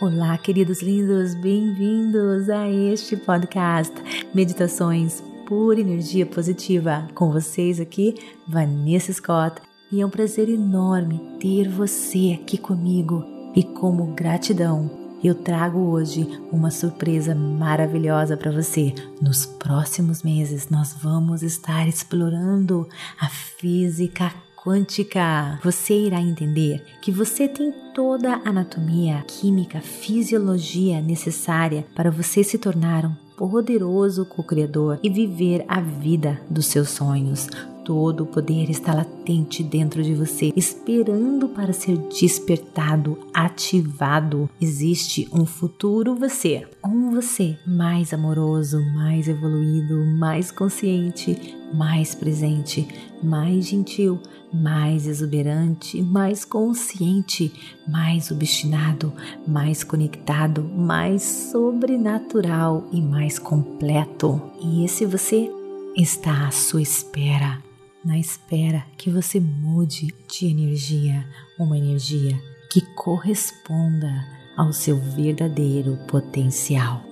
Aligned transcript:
Olá, 0.00 0.38
queridos 0.38 0.80
lindos, 0.80 1.34
bem-vindos 1.34 2.48
a 2.48 2.70
este 2.70 3.16
podcast 3.16 3.92
Meditações 4.32 5.20
por 5.44 5.76
Energia 5.76 6.24
Positiva. 6.24 7.08
Com 7.16 7.32
vocês 7.32 7.80
aqui, 7.80 8.14
Vanessa 8.46 9.12
Scott, 9.12 9.60
e 9.90 10.00
é 10.00 10.06
um 10.06 10.08
prazer 10.08 10.48
enorme 10.48 11.20
ter 11.40 11.68
você 11.68 12.38
aqui 12.40 12.56
comigo. 12.56 13.24
E 13.56 13.64
como 13.64 14.14
gratidão, 14.14 14.88
eu 15.24 15.34
trago 15.34 15.80
hoje 15.80 16.28
uma 16.52 16.70
surpresa 16.70 17.34
maravilhosa 17.34 18.36
para 18.36 18.52
você. 18.52 18.94
Nos 19.20 19.46
próximos 19.46 20.22
meses, 20.22 20.68
nós 20.70 20.92
vamos 20.92 21.42
estar 21.42 21.88
explorando 21.88 22.88
a 23.20 23.28
física 23.28 24.32
quântica, 24.68 25.58
você 25.64 25.94
irá 25.94 26.20
entender 26.20 26.84
que 27.00 27.10
você 27.10 27.48
tem 27.48 27.72
toda 27.94 28.34
a 28.34 28.50
anatomia, 28.50 29.24
química, 29.26 29.80
fisiologia 29.80 31.00
necessária 31.00 31.86
para 31.94 32.10
você 32.10 32.44
se 32.44 32.58
tornar 32.58 33.06
um 33.06 33.14
poderoso 33.34 34.26
co-criador 34.26 34.98
e 35.02 35.08
viver 35.08 35.64
a 35.66 35.80
vida 35.80 36.38
dos 36.50 36.66
seus 36.66 36.90
sonhos. 36.90 37.46
Todo 37.88 38.24
o 38.24 38.26
poder 38.26 38.68
está 38.68 38.92
latente 38.92 39.62
dentro 39.62 40.02
de 40.02 40.12
você, 40.12 40.52
esperando 40.54 41.48
para 41.48 41.72
ser 41.72 41.96
despertado, 41.96 43.16
ativado. 43.32 44.50
Existe 44.60 45.26
um 45.32 45.46
futuro 45.46 46.14
você, 46.14 46.68
um 46.84 47.10
você 47.10 47.58
mais 47.66 48.12
amoroso, 48.12 48.78
mais 48.94 49.26
evoluído, 49.26 50.04
mais 50.18 50.50
consciente, 50.50 51.56
mais 51.72 52.14
presente, 52.14 52.86
mais 53.22 53.68
gentil, 53.68 54.20
mais 54.52 55.06
exuberante, 55.06 56.02
mais 56.02 56.44
consciente, 56.44 57.50
mais 57.88 58.30
obstinado, 58.30 59.14
mais 59.46 59.82
conectado, 59.82 60.62
mais 60.62 61.22
sobrenatural 61.22 62.86
e 62.92 63.00
mais 63.00 63.38
completo. 63.38 64.42
E 64.60 64.84
esse 64.84 65.06
você 65.06 65.50
está 65.96 66.48
à 66.48 66.50
sua 66.50 66.82
espera 66.82 67.66
na 68.08 68.18
espera 68.18 68.84
que 68.96 69.10
você 69.10 69.38
mude 69.38 70.14
de 70.26 70.46
energia, 70.46 71.26
uma 71.58 71.76
energia 71.76 72.40
que 72.72 72.80
corresponda 72.94 74.24
ao 74.56 74.72
seu 74.72 74.96
verdadeiro 74.96 75.98
potencial. 76.08 77.02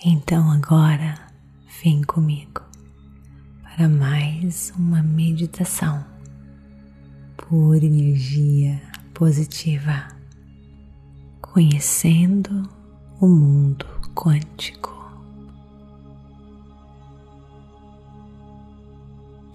Então 0.05 0.51
agora, 0.51 1.15
vem 1.83 2.03
comigo 2.03 2.74
para 3.75 3.89
mais 3.89 4.73
uma 4.79 5.03
meditação 5.03 6.05
por 7.37 7.83
energia 7.83 8.81
positiva, 9.13 10.09
conhecendo 11.41 12.69
o 13.21 13.27
mundo 13.27 13.85
quântico. 14.15 14.95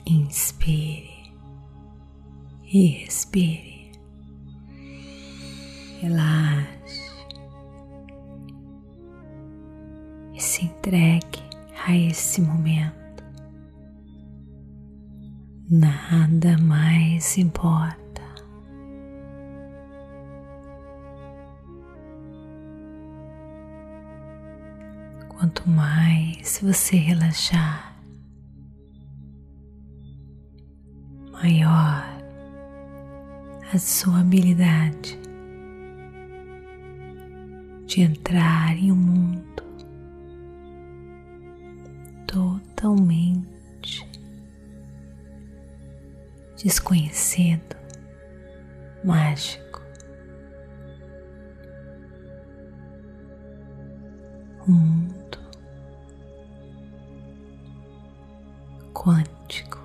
Inspire 0.06 1.32
e 2.66 3.06
expire. 3.06 3.92
Relaxe 6.02 7.12
e 10.34 10.42
se 10.42 10.66
entregue 10.66 11.40
a 11.88 11.96
esse 11.96 12.42
momento. 12.42 12.99
Nada 15.72 16.58
mais 16.58 17.38
importa. 17.38 18.24
Quanto 25.28 25.70
mais 25.70 26.60
você 26.64 26.96
relaxar, 26.96 27.96
maior 31.32 32.04
a 33.72 33.78
sua 33.78 34.22
habilidade 34.22 35.20
de 37.86 38.02
entrar 38.02 38.76
em 38.76 38.92
um 38.92 38.96
mundo 38.96 39.64
totalmente 42.26 43.49
desconhecido, 46.64 47.76
mágico. 49.04 49.82
O 54.68 54.72
mundo 54.72 55.40
quântico, 58.94 59.80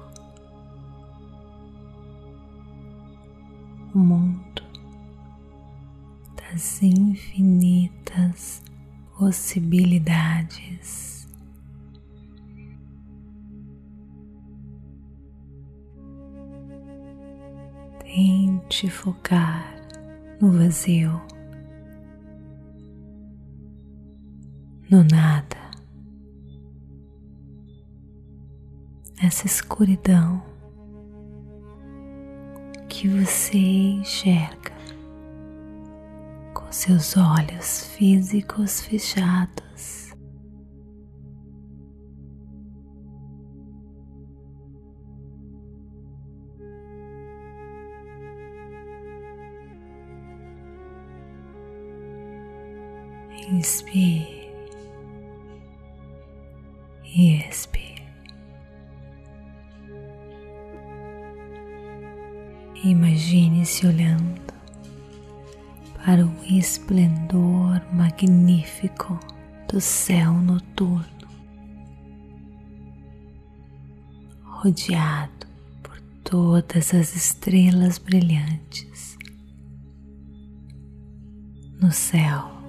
o 3.95 3.99
mundo 3.99 4.63
das 6.37 6.83
infinitas 6.83 8.63
possibilidades. 9.17 11.04
Tente 18.85 18.91
focar 18.91 19.75
no 20.39 20.53
vazio, 20.53 21.19
no 24.91 25.03
nada, 25.05 25.57
nessa 29.23 29.47
escuridão 29.47 30.43
que 32.91 33.09
você 33.09 33.57
enxerga 33.57 34.75
com 36.53 36.71
seus 36.71 37.17
olhos 37.17 37.87
físicos 37.87 38.83
fechados. 38.83 39.64
Inspire 53.65 54.53
e 57.03 57.37
expire. 57.37 58.07
Imagine-se 62.85 63.87
olhando 63.87 64.43
para 66.05 66.27
o 66.27 66.45
esplendor 66.45 67.81
magnífico 67.91 69.19
do 69.67 69.81
céu 69.81 70.35
noturno, 70.35 71.27
rodeado 74.43 75.47
por 75.83 75.99
todas 76.23 76.93
as 76.93 77.17
estrelas 77.17 77.97
brilhantes 77.97 79.17
no 81.81 81.91
céu 81.91 82.64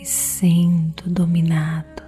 e 0.00 0.06
sendo 0.06 1.10
dominado 1.10 2.02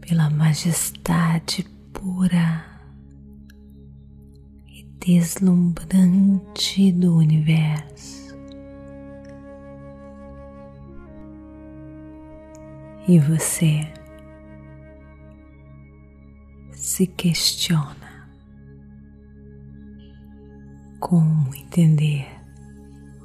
pela 0.00 0.30
majestade 0.30 1.68
pura 1.92 2.64
e 4.66 4.82
deslumbrante 4.98 6.90
do 6.92 7.16
universo. 7.16 8.34
E 13.06 13.18
você 13.18 13.86
se 16.72 17.06
questiona 17.06 18.30
como 20.98 21.54
entender 21.54 22.26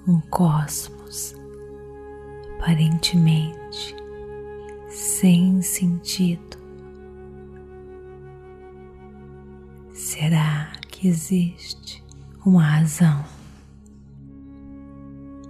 um 0.05 0.19
cosmos 0.29 0.96
aparentemente 2.55 3.95
sem 4.89 5.61
sentido. 5.61 6.57
Será 9.93 10.73
que 10.89 11.07
existe 11.07 12.03
uma 12.45 12.63
razão 12.63 13.23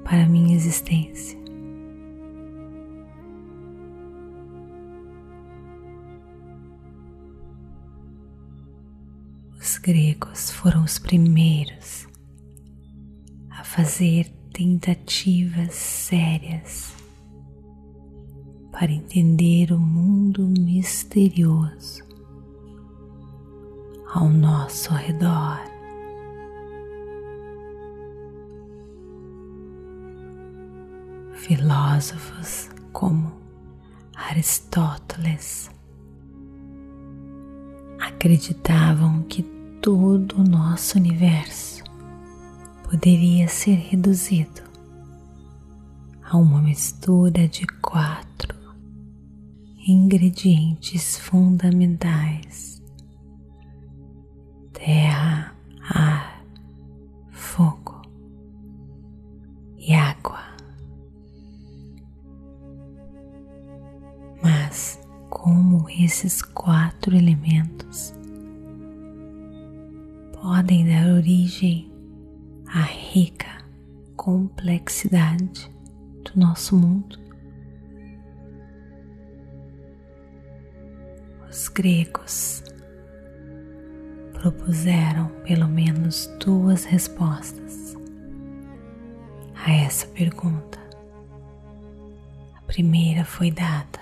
para 0.04 0.28
minha 0.28 0.56
existência? 0.56 1.38
Os 9.60 9.78
gregos 9.80 10.52
foram 10.52 10.84
os 10.84 11.00
primeiros 11.00 12.08
a 13.50 13.64
fazer 13.64 14.37
tentativas 14.58 15.72
sérias 15.76 16.92
para 18.72 18.92
entender 18.92 19.72
o 19.72 19.78
mundo 19.78 20.48
misterioso 20.48 22.04
ao 24.12 24.28
nosso 24.28 24.92
redor. 24.96 25.60
Filósofos 31.34 32.72
como 32.92 33.32
Aristóteles 34.16 35.70
acreditavam 38.00 39.22
que 39.22 39.44
todo 39.84 40.40
o 40.40 40.44
nosso 40.44 40.98
universo 40.98 41.77
poderia 42.90 43.50
ser 43.50 43.76
reduzido 43.76 44.62
a 46.24 46.38
uma 46.38 46.62
mistura 46.62 47.46
de 47.48 47.68
quatro 47.82 48.56
ingredientes 49.86 51.18
fundamentais: 51.18 52.82
terra, 54.72 55.54
ar, 55.82 56.46
fogo 57.30 58.02
e 59.78 59.94
água. 59.94 60.40
Mas, 64.42 64.98
como 65.30 65.90
esses 65.90 66.42
quatro 66.42 67.14
elementos 67.18 68.14
podem 70.42 70.88
dar 70.88 71.08
origem 71.08 71.97
rica 73.18 73.66
complexidade 74.16 75.72
do 76.24 76.40
nosso 76.40 76.78
mundo. 76.78 77.20
Os 81.50 81.68
gregos 81.68 82.64
propuseram 84.34 85.30
pelo 85.44 85.68
menos 85.68 86.28
duas 86.40 86.86
respostas 86.86 87.96
a 89.66 89.72
essa 89.72 90.06
pergunta. 90.10 90.78
A 92.56 92.62
primeira 92.68 93.26
foi 93.26 93.50
dada 93.50 94.00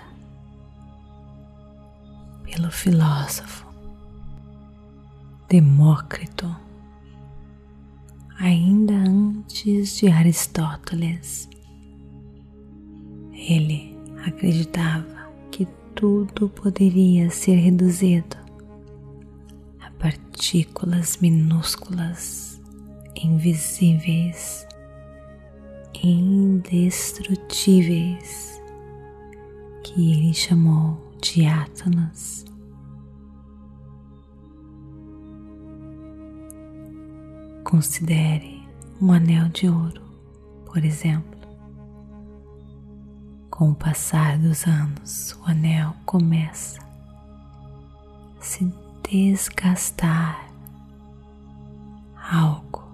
pelo 2.44 2.70
filósofo 2.70 3.64
Demócrito, 5.48 6.65
ainda 8.38 8.94
antes 8.94 9.96
de 9.96 10.08
Aristóteles. 10.08 11.48
Ele 13.32 13.96
acreditava 14.26 15.32
que 15.50 15.66
tudo 15.94 16.48
poderia 16.48 17.30
ser 17.30 17.56
reduzido 17.56 18.36
a 19.80 19.90
partículas 19.92 21.16
minúsculas, 21.18 22.60
invisíveis, 23.14 24.66
indestrutíveis, 26.02 28.60
que 29.82 30.12
ele 30.12 30.34
chamou 30.34 31.14
de 31.22 31.46
átomos. 31.46 32.45
Considere 37.68 38.64
um 39.02 39.10
anel 39.10 39.48
de 39.48 39.68
ouro, 39.68 40.00
por 40.66 40.84
exemplo. 40.84 41.36
Com 43.50 43.70
o 43.70 43.74
passar 43.74 44.38
dos 44.38 44.64
anos, 44.68 45.32
o 45.32 45.50
anel 45.50 45.92
começa 46.04 46.80
a 48.38 48.40
se 48.40 48.72
desgastar. 49.10 50.48
Algo 52.30 52.84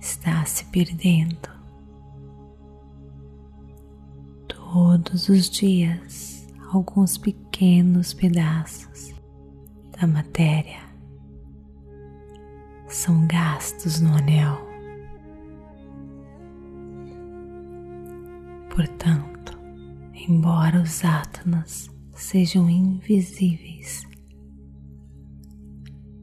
está 0.00 0.42
se 0.46 0.64
perdendo. 0.64 1.50
Todos 4.48 5.28
os 5.28 5.50
dias, 5.50 6.48
alguns 6.72 7.18
pequenos 7.18 8.14
pedaços 8.14 9.12
da 10.00 10.06
matéria 10.06 10.87
são 12.88 13.26
gastos 13.26 14.00
no 14.00 14.16
anel. 14.16 14.66
Portanto, 18.74 19.58
embora 20.14 20.80
os 20.80 21.04
átomos 21.04 21.90
sejam 22.14 22.68
invisíveis, 22.68 24.06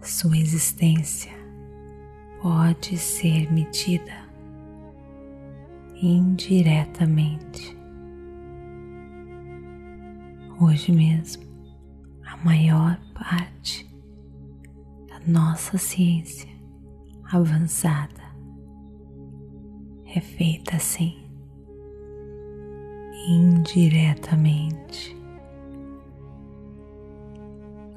sua 0.02 0.38
existência 0.38 1.32
pode 2.42 2.98
ser 2.98 3.52
medida 3.52 4.26
indiretamente. 6.02 7.76
Hoje 10.60 10.92
mesmo, 10.92 11.44
a 12.26 12.38
maior 12.38 12.98
parte 13.14 13.86
da 15.10 15.20
nossa 15.28 15.78
ciência 15.78 16.55
avançada 17.36 18.24
é 20.16 20.22
feita 20.22 20.78
assim, 20.78 21.18
indiretamente. 23.28 25.16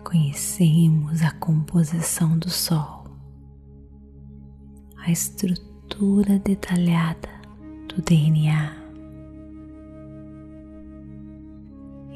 Conhecemos 0.03 1.23
a 1.23 1.31
composição 1.33 2.37
do 2.39 2.51
Sol, 2.51 3.05
a 4.97 5.11
estrutura 5.13 6.39
detalhada 6.41 7.29
do 7.89 8.03
DNA 8.03 8.77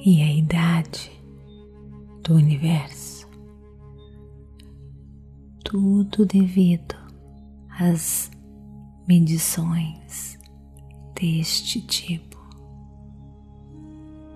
e 0.05 0.21
a 0.23 0.33
idade 0.33 1.13
do 2.25 2.35
universo. 2.35 3.29
Tudo 5.63 6.27
devido 6.27 7.02
às 7.79 8.31
medições 9.07 10.39
deste 11.15 11.81
tipo. 11.81 12.39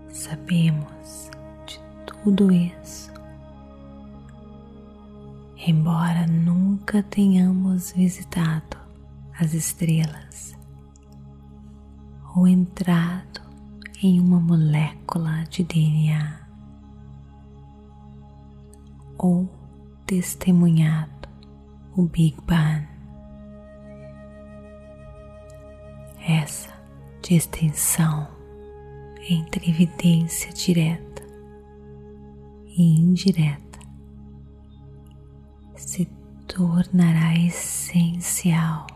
Sabemos 0.09 1.31
de 1.67 1.81
tudo 2.07 2.51
isso, 2.51 3.13
embora 5.67 6.27
nunca 6.27 7.03
tenhamos 7.03 7.93
visitado 7.93 8.77
as 9.39 9.53
estrelas 9.53 10.57
ou 12.35 12.47
entrado 12.49 13.41
em 14.03 14.21
uma 14.21 14.41
molécula 14.41 15.45
de 15.45 15.63
DNA 15.65 16.47
ou 19.19 19.49
testemunhado 20.07 21.29
o 21.97 22.03
Big 22.05 22.37
Bang. 22.47 22.96
Essa 26.47 26.73
distinção 27.23 28.29
entre 29.29 29.69
evidência 29.69 30.53
direta 30.53 31.25
e 32.67 33.01
indireta 33.01 33.81
se 35.75 36.05
tornará 36.47 37.35
essencial 37.35 38.87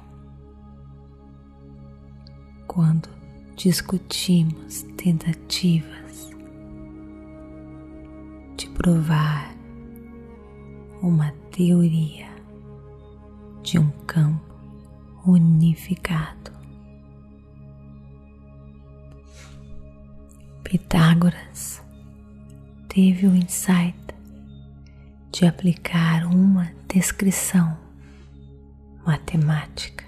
quando 2.68 3.08
discutimos 3.56 4.82
tentativas 4.96 6.30
provar 8.80 9.54
uma 11.02 11.30
teoria 11.50 12.30
de 13.62 13.78
um 13.78 13.90
campo 14.06 14.54
unificado. 15.26 16.49
Pitágoras 20.70 21.82
teve 22.88 23.26
o 23.26 23.34
insight 23.34 23.98
de 25.32 25.44
aplicar 25.44 26.24
uma 26.26 26.70
descrição 26.86 27.76
matemática 29.04 30.04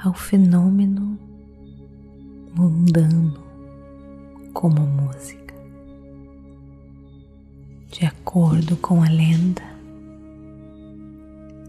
ao 0.00 0.14
fenômeno 0.14 1.18
mundano 2.54 3.42
como 4.52 4.80
música. 4.82 5.52
De 7.90 8.06
acordo 8.06 8.76
com 8.76 9.02
a 9.02 9.08
lenda, 9.08 9.64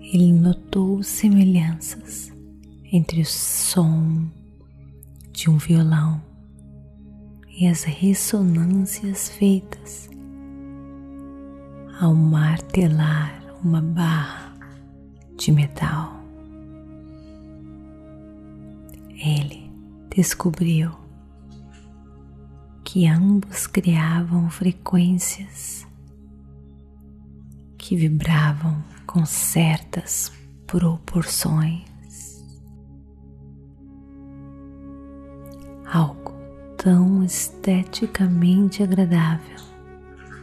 ele 0.02 0.32
notou 0.34 1.02
semelhanças 1.02 2.32
entre 2.92 3.22
o 3.22 3.26
som 3.26 4.24
de 5.32 5.50
um 5.50 5.58
violão 5.58 6.22
e 7.56 7.68
as 7.68 7.84
ressonâncias 7.84 9.30
feitas 9.30 10.10
ao 12.00 12.16
martelar 12.16 13.42
uma 13.64 13.82
barra 13.82 14.54
de 15.38 15.52
metal. 15.52 16.20
Ele 19.10 19.72
descobriu 20.14 20.92
que 22.84 23.08
ambos 23.08 23.68
criavam 23.68 24.50
frequências 24.50 25.88
que 27.78 27.96
vibravam 27.96 28.84
com 29.06 29.26
certas 29.26 30.32
proporções. 30.66 31.93
Tão 36.84 37.24
esteticamente 37.24 38.84
agradável 38.84 39.58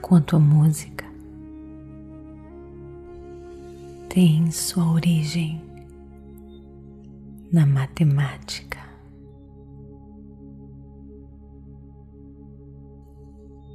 quanto 0.00 0.36
a 0.36 0.38
música 0.38 1.04
tem 4.08 4.50
sua 4.50 4.90
origem 4.90 5.62
na 7.52 7.66
matemática. 7.66 8.80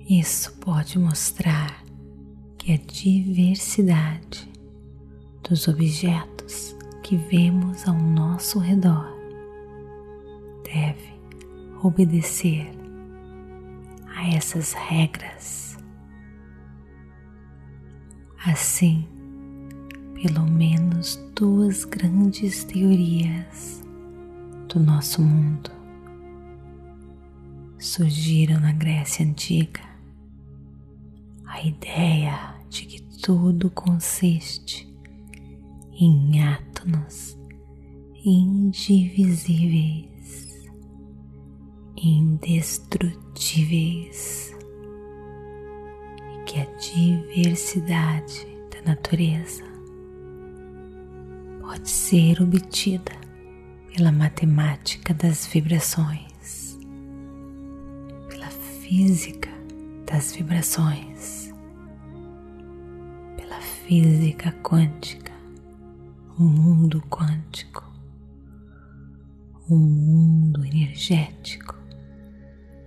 Isso 0.09 0.51
pode 0.57 0.97
mostrar 0.97 1.83
que 2.57 2.73
a 2.73 2.77
diversidade 2.77 4.51
dos 5.47 5.67
objetos 5.67 6.75
que 7.03 7.15
vemos 7.15 7.87
ao 7.87 7.93
nosso 7.93 8.57
redor 8.57 9.13
deve 10.63 11.14
obedecer 11.85 12.69
a 14.15 14.27
essas 14.29 14.73
regras. 14.73 15.77
Assim, 18.45 19.07
pelo 20.13 20.45
menos 20.45 21.17
duas 21.35 21.85
grandes 21.85 22.63
teorias 22.63 23.83
do 24.67 24.79
nosso 24.79 25.21
mundo 25.21 25.71
surgiram 27.77 28.59
na 28.59 28.71
Grécia 28.71 29.25
Antiga. 29.25 29.81
A 31.45 31.61
ideia 31.61 32.55
de 32.69 32.85
que 32.85 33.01
tudo 33.21 33.69
consiste 33.69 34.91
em 35.93 36.41
átomos 36.43 37.37
indivisíveis, 38.23 40.14
indestrutíveis, 41.97 44.53
e 46.33 46.37
que 46.45 46.59
a 46.59 46.65
diversidade 46.75 48.45
da 48.71 48.81
natureza 48.91 49.63
pode 51.61 51.89
ser 51.89 52.41
obtida 52.41 53.13
pela 53.95 54.11
matemática 54.11 55.13
das 55.13 55.47
vibrações, 55.47 56.77
pela 58.29 58.49
física 58.49 59.49
das 60.05 60.35
vibrações, 60.35 61.53
pela 63.37 63.61
física 63.61 64.51
quântica 64.63 65.33
o 66.37 66.43
mundo 66.43 67.01
quântico, 67.09 67.89
o 69.69 69.75
mundo 69.75 70.65
energético 70.65 71.74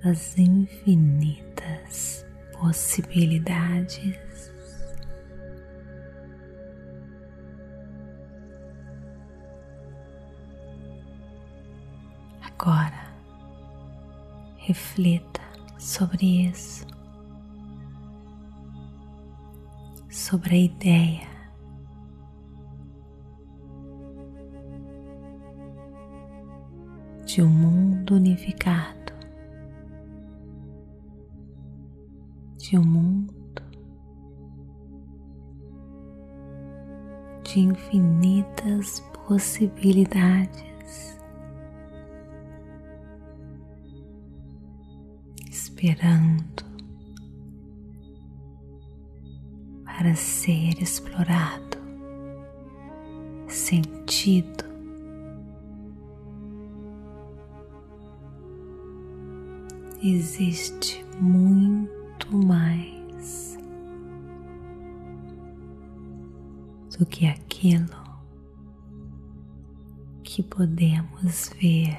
das 0.02 0.38
infinitas 0.38 2.24
possibilidades. 2.52 4.16
Agora, 12.42 13.12
reflita 14.56 15.40
sobre 15.78 16.48
isso, 16.48 16.86
sobre 20.10 20.54
a 20.54 20.58
ideia 20.58 21.28
de 27.24 27.42
um 27.42 27.48
mundo 27.48 28.16
unificado, 28.16 28.97
de 32.68 32.76
um 32.76 32.84
mundo 32.84 33.32
de 37.42 37.60
infinitas 37.60 39.00
possibilidades, 39.26 41.18
esperando 45.50 46.62
para 49.86 50.14
ser 50.14 50.82
explorado, 50.82 51.78
sentido 53.46 54.68
existe 60.02 61.02
muito 61.18 61.77
mais 62.32 63.56
do 66.98 67.06
que 67.06 67.26
aquilo 67.26 67.96
que 70.22 70.42
podemos 70.42 71.50
ver 71.60 71.98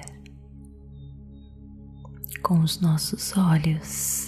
com 2.42 2.60
os 2.60 2.80
nossos 2.80 3.36
olhos. 3.38 4.28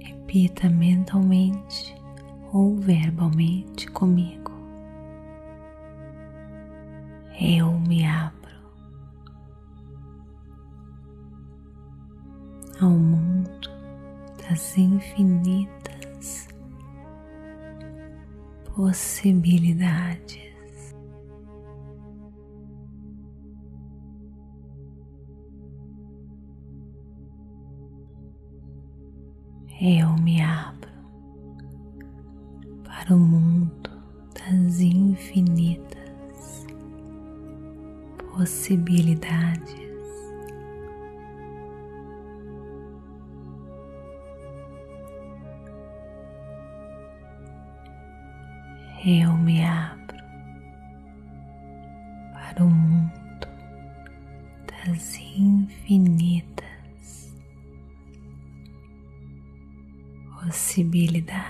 Repita 0.00 0.68
mentalmente 0.68 1.94
ou 2.52 2.76
verbalmente 2.76 3.86
comigo 3.90 4.46
eu 7.40 7.70
me 7.80 8.04
abro 8.06 8.45
ao 12.80 12.90
mundo 12.90 13.70
das 14.48 14.76
infinitas 14.76 16.48
possibilidades. 18.74 20.46
Eu 29.80 30.14
me 30.22 30.40
abro 30.40 30.90
para 32.84 33.14
o 33.14 33.18
mundo 33.18 33.90
das 34.34 34.80
infinitas 34.80 36.66
possibilidades. 38.34 39.85
Eu 49.08 49.32
me 49.36 49.64
abro 49.64 50.16
para 52.32 52.64
o 52.64 52.68
mundo 52.68 53.46
das 54.66 55.14
infinitas 55.36 57.32
possibilidades. 60.34 61.45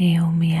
Eu 0.00 0.32
me 0.32 0.56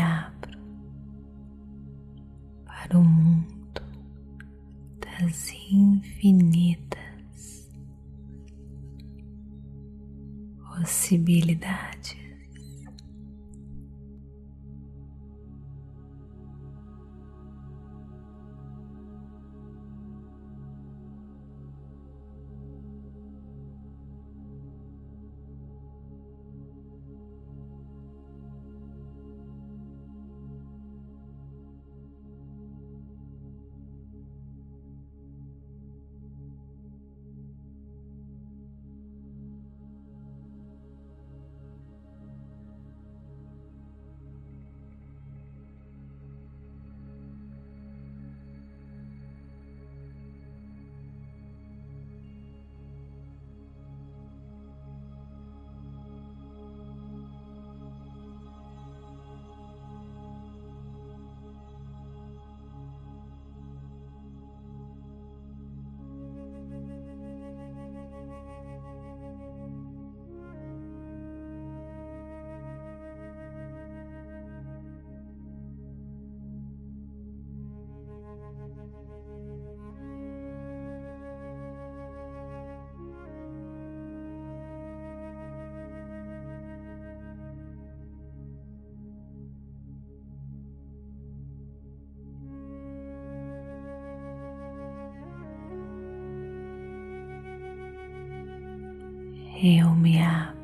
eu 99.62 99.94
me 99.94 100.18
abro 100.22 100.59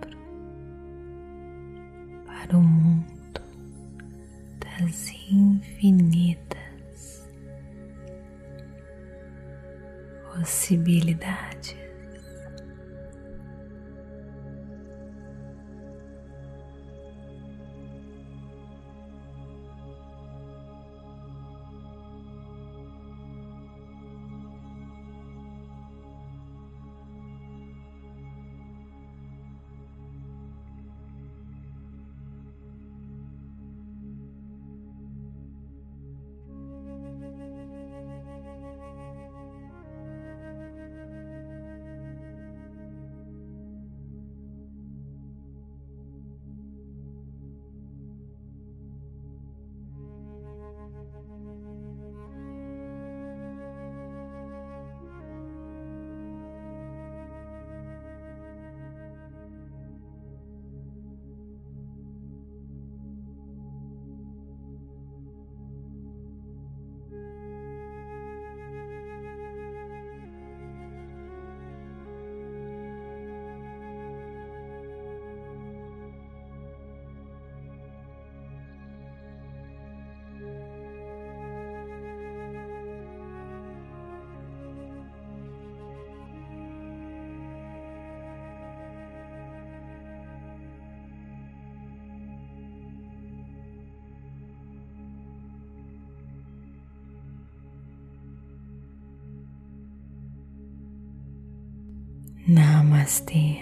Namastê. 102.49 103.61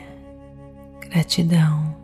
Gratidão 1.01 1.97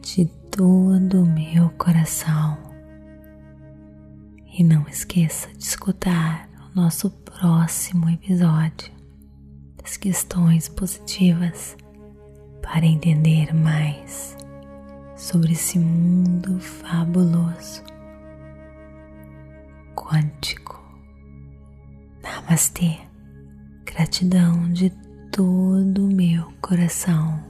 de 0.00 0.24
todo 0.50 1.24
o 1.24 1.26
meu 1.26 1.68
coração. 1.76 2.56
E 4.56 4.64
não 4.64 4.88
esqueça 4.88 5.48
de 5.52 5.62
escutar 5.62 6.48
o 6.72 6.80
nosso 6.80 7.10
próximo 7.10 8.08
episódio 8.08 8.90
das 9.76 9.98
questões 9.98 10.70
positivas 10.70 11.76
para 12.62 12.86
entender 12.86 13.54
mais 13.54 14.34
sobre 15.14 15.52
esse 15.52 15.78
mundo 15.78 16.58
fabuloso 16.60 17.84
quântico. 19.94 20.82
Namastê. 22.22 22.96
Gratidão 23.84 24.72
de 24.72 24.90
todo 25.30 26.04
o 26.04 26.12
meu 26.12 26.52
coração. 26.60 27.49